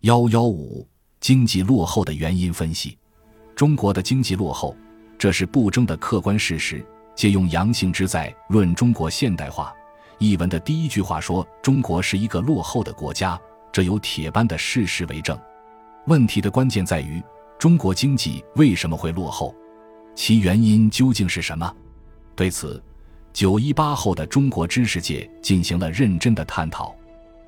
[0.00, 0.88] 幺幺五
[1.20, 2.96] 经济落后的原因分析。
[3.54, 4.74] 中国的经济落后，
[5.18, 6.82] 这是不争的客观事实。
[7.14, 9.74] 借用杨幸之在《论中国现代化》
[10.24, 13.38] 一文的第一句话说：“中国是一个落后的国家。”
[13.70, 15.38] 这有铁般的事实为证。
[16.06, 17.22] 问题的关键在于，
[17.58, 19.54] 中国经济为什么会落后？
[20.14, 21.70] 其原因究竟是什么？
[22.34, 22.82] 对此，
[23.34, 26.94] 九一八后的中国知识界进行了认真的探讨。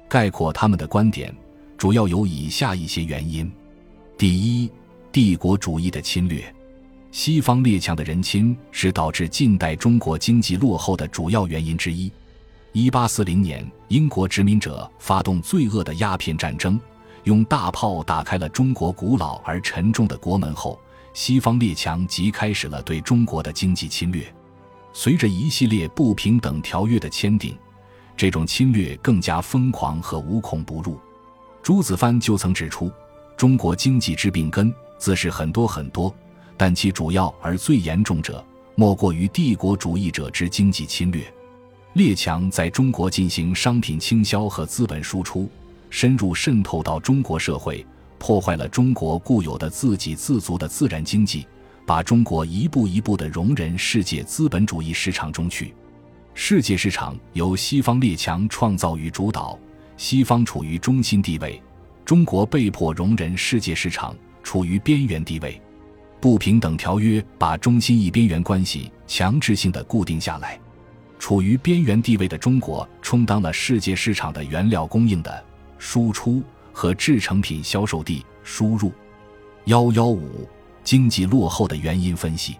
[0.06, 1.34] 概括他们的观点。
[1.76, 3.50] 主要有以下一些原因：
[4.16, 4.70] 第一，
[5.10, 6.42] 帝国主义的侵略，
[7.10, 12.10] 西方列强的人侵是导致近代中国经济落后的主要原因之一。
[12.72, 16.80] 一八四零年，英国殖民者发动罪恶的鸦片战争，
[17.24, 20.80] 用大炮打开了中国古老而沉重的国门后，
[21.12, 24.24] 西方列强即开始了对中国的经济侵略。
[24.94, 27.54] 随着一系列不平等条约的签订，
[28.16, 30.98] 这种侵略更加疯狂和无孔不入。
[31.62, 32.90] 朱子藩就曾指出，
[33.36, 36.12] 中国经济之病根自是很多很多，
[36.56, 41.22] 但其主要而最严重者，莫过于帝国主义者之经济侵略。
[41.92, 45.48] 列强在中国进行商品倾销和资本输出，
[45.88, 47.86] 深入渗透到中国社会，
[48.18, 51.46] 破坏了中国固有的自给自足的自然经济，
[51.86, 55.72] 把中国一步一步地容忍世界资本主义市场中去。
[56.34, 59.56] 世界市场由西方列强创造与主导。
[60.02, 61.62] 西方处于中心地位，
[62.04, 65.62] 中国被迫容忍世界市场，处于边缘地位。
[66.20, 70.58] 不平等条约把中心一边缘关系强制性的固定下来，
[71.20, 75.40] 处于边缘地位的中国充当了世界市场的原料供应的
[75.78, 76.42] 输出
[76.72, 78.90] 和制成品销售地输入。
[79.66, 80.48] 幺幺五
[80.82, 82.56] 经济落后的原因分析，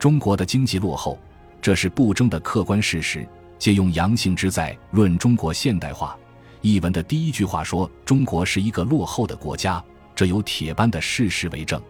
[0.00, 1.16] 中国的经济落后，
[1.60, 3.24] 这是不争的客观事实。
[3.56, 6.18] 借用杨幸之在《论中国现代化》。
[6.62, 9.82] 译文的第一句话说：“中国是一个落后的国家。”
[10.14, 11.80] 这有铁般的事实为证。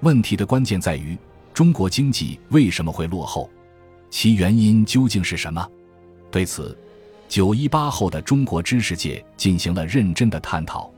[0.00, 1.16] 问题的关键在于，
[1.52, 3.50] 中国经济为什么会落后？
[4.10, 5.66] 其原因究竟是什么？
[6.30, 6.76] 对此，
[7.26, 10.92] 九一八后的中国知识界进行了认真的探讨。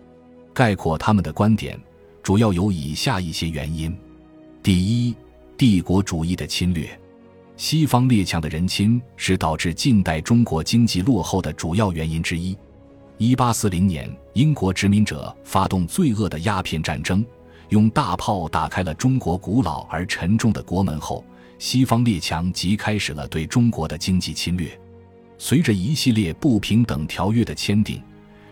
[0.52, 1.80] 概括他们的观点，
[2.22, 3.96] 主要有以下一些原因：
[4.62, 5.14] 第一，
[5.56, 6.88] 帝国主义的侵略，
[7.56, 12.56] 西方列强的人侵是导致近代中国经济落后的主要原因之一。
[13.18, 17.24] 一八四零年，英国殖民者发动罪恶的鸦片战争，
[17.70, 21.24] 用大炮打开了中国古老而沉重的国门后，
[21.58, 24.78] 西方列强即开始了对中国的经济侵略。
[25.38, 28.02] 随着一系列不平等条约的签订，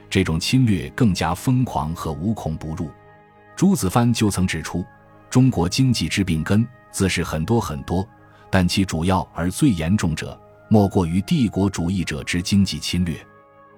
[0.09, 2.89] 这种侵略更加疯狂和无孔不入。
[3.55, 4.83] 朱子藩就曾指出，
[5.29, 8.07] 中国经济之病根自是很多很多，
[8.49, 13.15] 但其主要而最严重者，莫过于帝国主义者之经济侵略。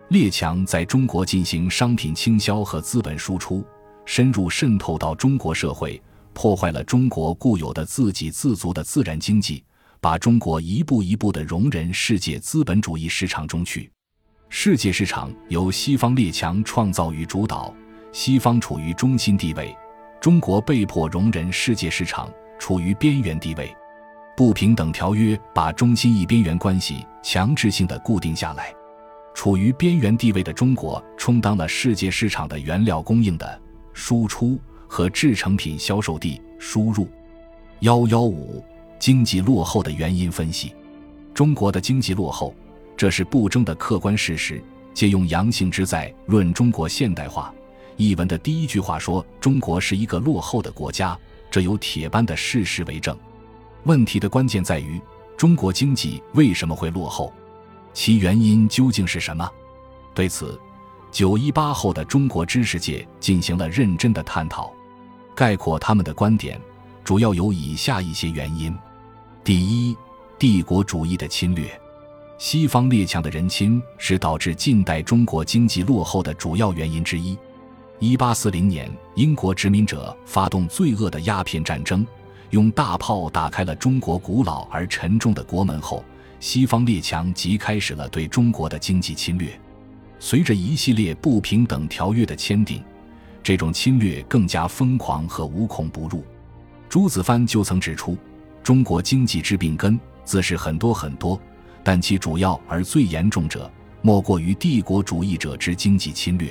[0.09, 3.65] 列强在中国进行商品倾销和资本输出，
[4.05, 6.01] 深入渗透到中国社会，
[6.33, 9.65] 破坏了中国固有的自给自足的自然经济，
[10.01, 13.91] 把中国一步一步地容忍世界资本主义市场中去。
[14.49, 17.75] 世界市场由西方列强创造与主导，
[18.13, 19.77] 西方处于中心地位，
[20.21, 22.31] 中国被迫容忍世界市场，
[22.61, 23.77] 处于边缘地位。
[24.37, 28.73] 不平等条约把中心一边缘关系强制性的固定下来。
[29.37, 33.61] 处于边缘地位的中国，充当了世界市场的原料供应的
[33.93, 34.59] 输出
[34.89, 37.07] 和制成品销售地输入。
[37.81, 38.65] 幺幺五
[38.99, 40.75] 经济落后的原因分析，
[41.35, 42.55] 中国的经济落后，
[42.97, 44.61] 这是不争的客观事实。
[44.95, 47.55] 借用杨幸之在《论中国现代化》
[47.99, 51.17] 一文的第一句话说：“中国是一个落后的国家。”
[51.53, 53.15] 这有铁般的事实为证。
[53.85, 54.99] 问题的关键在于，
[55.37, 57.31] 中国经济为什么会落后？
[57.97, 59.51] 其原因究竟是什么？
[60.15, 60.61] 对此，
[61.11, 64.71] 九一八后的中国知识界进行了认真的探讨。
[65.35, 66.61] 概括他们的观点，
[67.03, 68.77] 主要有以下一些原因：
[69.43, 69.97] 第一，
[70.39, 71.67] 帝国主义的侵略，
[72.37, 77.35] 西方列强的人侵是导致近代中国经济落后的主要原因之一。
[77.99, 82.07] 一八四零年，英国殖民者发动罪恶的鸦片战争，
[82.51, 86.05] 用大炮打开了中国古老而沉重的国门后。
[86.47, 89.61] 西方列强即开始了对中国的经济侵略，
[90.21, 92.81] 随着一系列不平等条约的签订，
[93.43, 96.25] 这种侵略更加疯狂和无孔不入。
[96.89, 98.17] 朱子藩就曾指出，
[98.63, 101.37] 中国经济之病根自是很多很多，
[101.83, 103.69] 但其主要而最严重者，
[104.01, 106.49] 莫过于帝国主义者之经济侵略。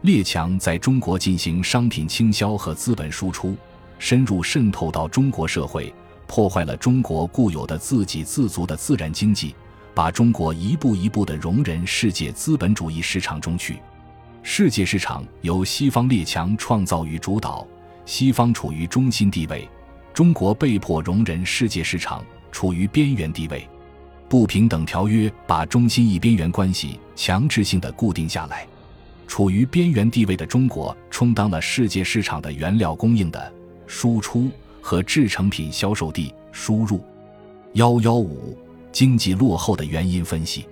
[0.00, 3.54] 列强在中国进行商品倾销和资本输出，
[3.98, 5.92] 深入渗透到中国社会。
[6.28, 9.56] 破坏了中国固有的自给自足的自然经济，
[9.94, 13.80] 把中国一步一步的容忍世界资本主义市场中去。
[14.42, 17.66] 世界市场由西方列强创造与主导，
[18.04, 19.68] 西方处于中心地位，
[20.14, 23.66] 中国被迫容忍世界市场处于边缘地位。
[24.28, 28.66] 不平等条约把中心一边缘关系强制性的固定下来，
[29.26, 33.52] 处于边缘地位的中国充当了世界市场的原料供应的
[33.86, 34.50] 输出
[34.88, 36.98] 和制成品销售地输入。
[37.74, 38.56] 幺幺五
[38.90, 40.66] 经济落后的原因分析，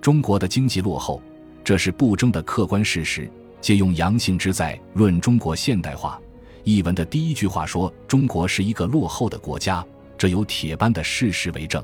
[0.00, 1.22] 中国的经济落后，
[1.62, 3.30] 这是不争的客观事实。
[3.60, 6.20] 借用杨幸之在《论中国现代化》
[6.64, 9.86] 一文的第一句话说：“中国是一个落后的国家”，
[10.18, 11.80] 这有铁般的事实为证。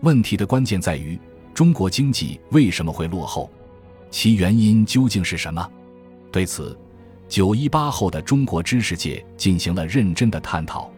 [0.00, 1.20] 问题的关键在于，
[1.52, 3.50] 中国经济为什么会落后？
[4.10, 5.70] 其原因究竟是什么？
[6.30, 6.74] 对此，
[7.28, 10.90] 九一八后的中国知识界进行了认真的探讨。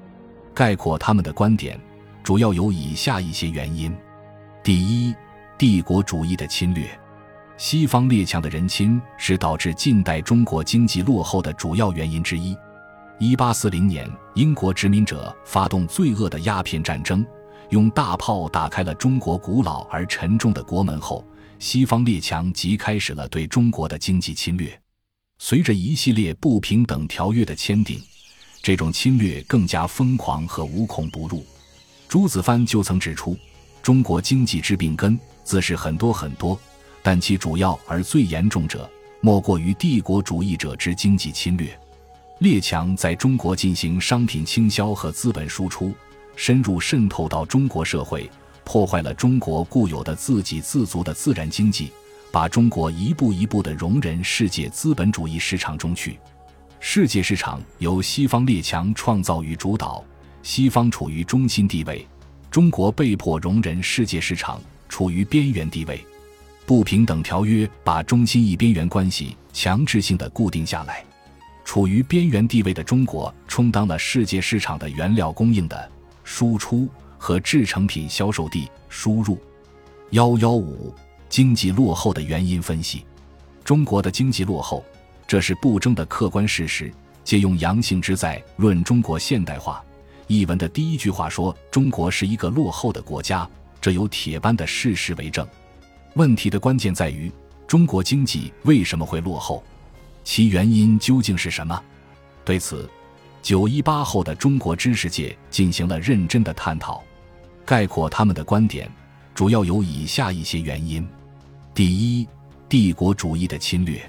[0.54, 1.78] 概括他们的观点，
[2.22, 3.94] 主要有以下一些原因：
[4.62, 5.14] 第一，
[5.58, 6.88] 帝国主义的侵略。
[7.56, 12.56] 西方列强的人侵是导致近代中国经济落后的主要原因之一。
[13.18, 17.24] 一八四零年，英国殖民者发动罪恶的鸦片战争。
[17.70, 21.24] 用大炮打开了中国古老而沉重的国门后，
[21.58, 24.78] 西方列强即开始了对中国的经济侵略。
[25.38, 28.00] 随着一系列不平等条约的签订，
[28.64, 31.44] 这种侵略更加疯狂和无孔不入。
[32.08, 33.36] 朱子藩就曾指出，
[33.82, 36.58] 中国经济之病根自是很多很多，
[37.02, 38.90] 但其主要而最严重者，
[39.20, 41.78] 莫过于帝国主义者之经济侵略。
[42.38, 45.94] 列强在中国进行商品倾销和资本输出。
[46.34, 48.30] 深入渗透到中国社会，
[48.64, 51.92] 破坏了中国固有的自给自足的自然经济，
[52.32, 56.18] 把中国一步一步地容忍世界资本主义市场中去。
[56.86, 60.04] 世界市场由西方列强创造与主导，
[60.42, 62.06] 西方处于中心地位，
[62.50, 65.98] 中国被迫容忍世界市场处于边缘地位。
[66.66, 71.02] 不平等条约把中心一边缘关系强制性的固定下来，
[71.64, 75.90] 处于边缘地位的中国充当了世界市场的原料供应的。
[76.22, 79.38] 输出和制成品销售地输入，
[80.10, 80.94] 幺幺五
[81.30, 83.06] 经济落后的原因分析。
[83.64, 84.84] 中国的经济落后，
[85.26, 86.92] 这是不争的客观事实。
[87.24, 89.82] 借用杨幸之在《论中国现代化》
[90.26, 93.48] 一文的第一句话说：“中国是一个落后的国家”，
[93.80, 95.46] 这有铁般的事实为证。
[96.16, 97.32] 问题的关键在于，
[97.66, 99.64] 中国经济为什么会落后？
[100.22, 101.82] 其原因究竟是什么？
[102.44, 102.88] 对此。
[103.42, 107.02] 九一八后的中国知识界进行了认真的探讨，
[107.64, 108.90] 概括他们的观点，
[109.34, 111.06] 主要有以下一些原因：
[111.74, 112.26] 第一，
[112.70, 114.00] 帝国主义的侵略。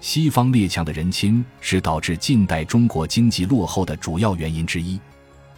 [0.00, 5.00] 西方列强的人侵是导致近代中国经济落后的主要原因之一。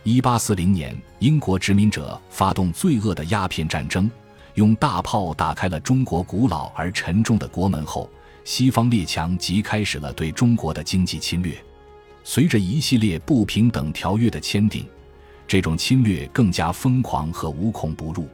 [0.04, 4.10] 一八四零年，英国殖民者发动罪恶的鸦片战争，
[4.54, 8.08] 用大炮打开了中国古老而沉重的国门后，
[8.44, 11.52] 西方列强即开始了对中国的经济侵略。
[12.24, 14.86] 随着一系列不平等条约的签订，
[15.46, 18.28] 这种侵略更加疯狂和无孔不入。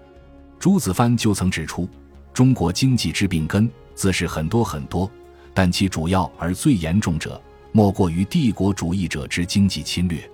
[0.60, 1.88] 朱子藩就曾指出，
[2.32, 5.10] 中国经济之病根自是很多很多，
[5.54, 7.40] 但其主要而最严重者，
[7.72, 10.28] 莫过于帝国主义者之经济侵略。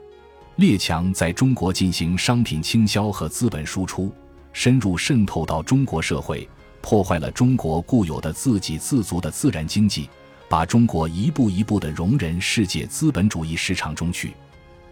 [0.57, 4.13] 列强在中国进行商品倾销和资本输出，
[4.53, 6.49] 深入渗透到中国社会，
[6.81, 10.09] 破坏了中国固有的自给自足的自然经济。
[10.49, 14.33] 把中国一步一步地容忍世界资本主义市场中去，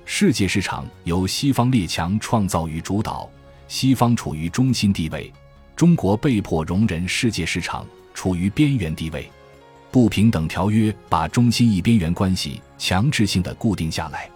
[0.04, 3.28] 世界市场由西方列强创造与主导，
[3.66, 5.32] 西方处于中心地位，
[5.74, 9.28] 中国被迫容忍世界市场处于边缘地位。
[9.90, 14.30] 不平等条约把中心一边缘关系强制性的固定下来，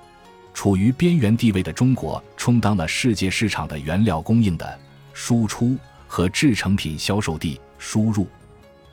[0.55, 4.79] 处于边缘地位的中国充当了世界市场的原料供应的
[5.13, 8.27] 输出和制成品销售地输入。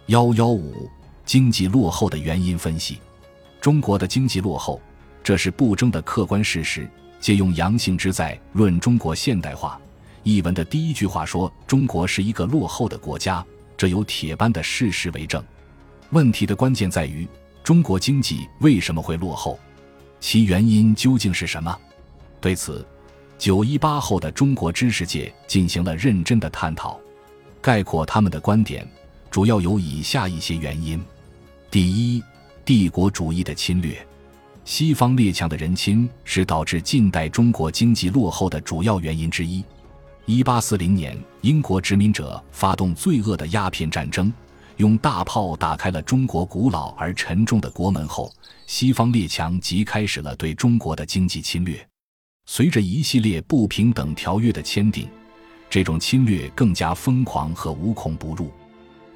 [0.07, 0.89] 幺幺五。
[1.25, 2.97] 经济落后的原因分析，
[3.61, 4.81] 中国的经济落后，
[5.23, 6.89] 这是不争的客观事实。
[7.19, 9.79] 借用杨幸之在《论中国现代化》
[10.23, 13.45] 一文的第一句话说：“中国是一个落后的国家”，
[13.77, 15.43] 这有铁般的事实为证。
[16.11, 17.27] 问题的关键在于，
[17.63, 19.59] 中国经济为什么会落后？
[20.19, 21.77] 其原因究竟是什么？
[22.41, 22.85] 对此，
[23.37, 26.99] 九一八后的中国知识界进行了认真的探讨，
[27.61, 28.87] 概括他们的观点，
[29.29, 30.99] 主要有以下一些原因。
[31.69, 32.23] 第一，
[32.65, 33.95] 帝国主义的侵略，
[34.65, 39.63] 西方列强的人侵是导致近代中国经济落后的主要原因之一。
[40.25, 44.33] 一八四零年，英国殖民者发动罪恶的鸦片战争，
[44.79, 48.31] 用大炮打开了中国古老而沉重的国门后，
[48.65, 51.85] 西方列强即开始了对中国的经济侵略。
[52.45, 55.05] 随着一系列不平等条约的签订，
[55.69, 58.49] 这种侵略更加疯狂和无孔不入。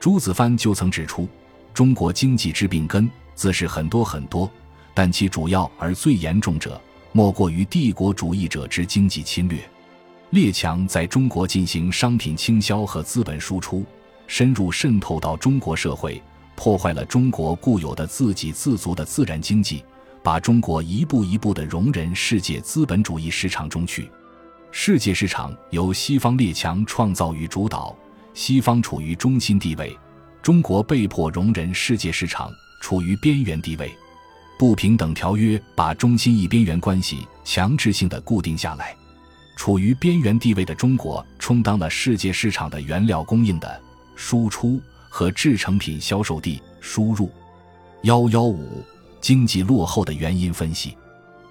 [0.01, 1.27] 朱子藩就曾指出。
[1.73, 4.51] 中国经济之病根自是很多很多，
[4.93, 6.79] 但其主要而最严重者，
[7.13, 9.57] 莫过于帝国主义者之经济侵略。
[10.31, 13.83] 列强在中国进行商品倾销和资本输出，
[14.27, 16.21] 深入渗透到中国社会，
[16.55, 19.83] 破坏了中国固有的自给自足的自然经济，
[20.23, 24.09] 把中国一步一步地容忍世界资本主义市场中去。
[24.71, 27.95] 世界市场由西方列强创造与主导，
[28.33, 29.95] 西方处于中心地位，
[30.41, 32.51] 中国被迫容忍世界市场
[32.81, 33.95] 处于边缘地位。
[34.57, 38.95] 不平等条约把中心一边缘关系强制性的固定下来，
[39.55, 43.81] 处于边缘地位的中国充当了世界市场的原料供应的
[44.25, 47.29] 输出和制成品销售地输入。
[48.03, 48.81] 幺幺五
[49.19, 50.95] 经济落后的原因分析，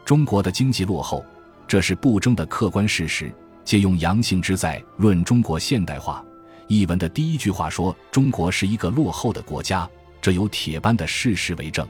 [0.06, 1.22] 中国的经济落后。
[1.68, 3.30] 这是不争的客观事实。
[3.62, 6.24] 借用杨幸之在《论中国现代化》
[6.66, 9.86] 一文的第一句话说：“中国是一个落后的国家。”
[10.22, 11.86] 这有铁般的事实为证。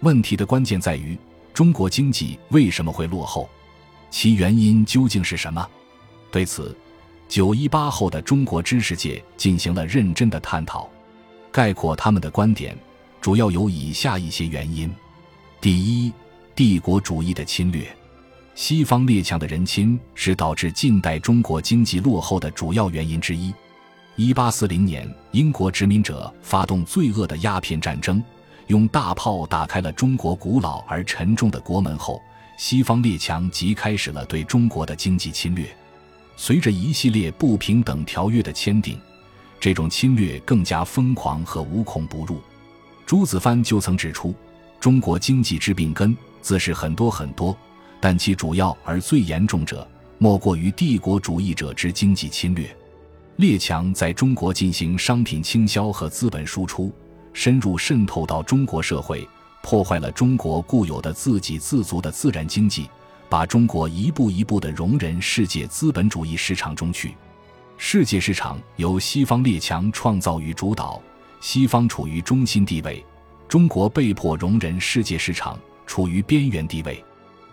[0.00, 1.16] 问题的关键在于，
[1.54, 3.48] 中国经济为什么会落后？
[4.10, 5.64] 其原因究竟是什么？
[6.32, 6.76] 对此，
[7.28, 10.88] 九一八后的中国知识界进行了认真的探讨。
[11.52, 12.76] 概括他们的观点，
[13.20, 14.90] 主要有以下一些原因：
[15.60, 16.12] 第一，
[16.54, 17.86] 帝国主义的侵略。
[18.54, 23.52] 西方列强的人侵是导致近代中国经济落后的主要原因之一。
[24.16, 28.22] 一八四零年，英国殖民者发动罪恶的鸦片战争，
[28.66, 32.20] 用大炮打开了中国古老而沉重的国门后，
[32.56, 35.66] 西方列强即开始了对中国的经济侵略。
[36.40, 38.96] 随着一系列不平等条约的签订，
[39.58, 42.40] 这种侵略更加疯狂和无孔不入。
[43.04, 44.32] 朱子藩就曾指出，
[44.78, 47.54] 中国经济之病根自是很多很多。
[48.00, 52.74] 但其主要而最严重者，莫过于帝国主义者之经济侵略。
[53.34, 56.92] 列强在中国进行商品倾销和资本输出，
[57.32, 59.28] 深入渗透到中国社会，
[59.60, 62.88] 破坏了中国固有的自给自足的自然经济，
[63.28, 67.14] 把中国一步一步地容忍世界资本主义市场中去。
[67.76, 71.00] 世界市场由西方列强创造与主导，
[71.40, 73.04] 西方处于中心地位，
[73.46, 77.04] 中国被迫容忍世界市场处于边缘地位。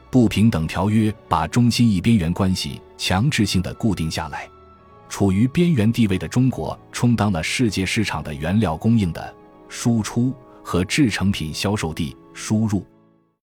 [0.10, 4.50] 不平等条约把中心一边缘关系强制性的固定下来，
[5.10, 9.36] 处于边缘地位的中国充当了世界市场的原料供应的
[9.67, 12.86] 输出和制成品销售地输入。